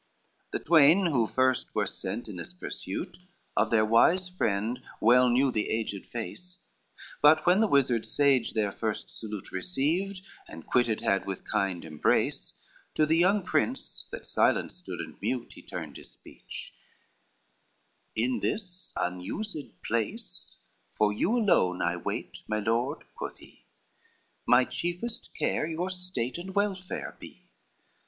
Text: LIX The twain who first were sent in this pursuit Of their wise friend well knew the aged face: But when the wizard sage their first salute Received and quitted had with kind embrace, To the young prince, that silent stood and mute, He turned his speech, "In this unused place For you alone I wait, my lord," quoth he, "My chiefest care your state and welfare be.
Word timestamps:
LIX 0.51 0.63
The 0.63 0.67
twain 0.67 1.05
who 1.05 1.27
first 1.27 1.75
were 1.75 1.85
sent 1.85 2.27
in 2.27 2.35
this 2.37 2.53
pursuit 2.55 3.19
Of 3.55 3.69
their 3.69 3.85
wise 3.85 4.27
friend 4.27 4.81
well 4.99 5.29
knew 5.29 5.51
the 5.51 5.69
aged 5.69 6.07
face: 6.07 6.57
But 7.21 7.45
when 7.45 7.59
the 7.59 7.67
wizard 7.67 8.07
sage 8.07 8.53
their 8.53 8.71
first 8.71 9.11
salute 9.11 9.51
Received 9.51 10.21
and 10.47 10.65
quitted 10.65 11.01
had 11.01 11.27
with 11.27 11.45
kind 11.47 11.85
embrace, 11.85 12.55
To 12.95 13.05
the 13.05 13.15
young 13.15 13.43
prince, 13.43 14.07
that 14.11 14.25
silent 14.25 14.71
stood 14.71 14.99
and 15.01 15.21
mute, 15.21 15.53
He 15.53 15.61
turned 15.61 15.97
his 15.97 16.09
speech, 16.09 16.73
"In 18.15 18.39
this 18.39 18.93
unused 18.97 19.83
place 19.83 20.57
For 20.95 21.13
you 21.13 21.37
alone 21.37 21.83
I 21.83 21.95
wait, 21.97 22.37
my 22.47 22.57
lord," 22.57 23.03
quoth 23.13 23.37
he, 23.37 23.65
"My 24.47 24.65
chiefest 24.65 25.35
care 25.37 25.67
your 25.67 25.91
state 25.91 26.39
and 26.39 26.55
welfare 26.55 27.17
be. 27.19 27.43